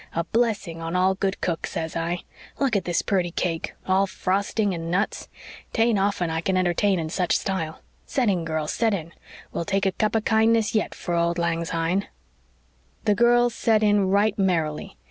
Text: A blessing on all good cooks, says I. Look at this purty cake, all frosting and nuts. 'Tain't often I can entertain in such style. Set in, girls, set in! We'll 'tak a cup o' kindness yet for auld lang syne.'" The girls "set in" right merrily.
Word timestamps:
A 0.15 0.23
blessing 0.23 0.81
on 0.81 0.95
all 0.95 1.13
good 1.13 1.39
cooks, 1.41 1.73
says 1.73 1.95
I. 1.95 2.21
Look 2.57 2.75
at 2.75 2.85
this 2.85 3.03
purty 3.03 3.29
cake, 3.29 3.75
all 3.85 4.07
frosting 4.07 4.73
and 4.73 4.89
nuts. 4.89 5.29
'Tain't 5.73 5.99
often 5.99 6.31
I 6.31 6.41
can 6.41 6.57
entertain 6.57 6.97
in 6.97 7.11
such 7.11 7.37
style. 7.37 7.83
Set 8.07 8.27
in, 8.27 8.43
girls, 8.43 8.73
set 8.73 8.95
in! 8.95 9.13
We'll 9.51 9.63
'tak 9.63 9.85
a 9.85 9.91
cup 9.91 10.15
o' 10.15 10.21
kindness 10.21 10.73
yet 10.73 10.95
for 10.95 11.13
auld 11.13 11.37
lang 11.37 11.65
syne.'" 11.65 12.07
The 13.05 13.13
girls 13.13 13.53
"set 13.53 13.83
in" 13.83 14.09
right 14.09 14.35
merrily. 14.39 14.97